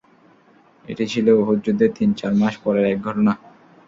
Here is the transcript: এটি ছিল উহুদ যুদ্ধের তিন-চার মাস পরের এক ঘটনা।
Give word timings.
এটি 0.85 1.05
ছিল 1.13 1.27
উহুদ 1.33 1.57
যুদ্ধের 1.65 1.91
তিন-চার 1.97 2.33
মাস 2.35 2.53
পরের 2.63 2.85
এক 2.87 2.99
ঘটনা। 3.01 3.33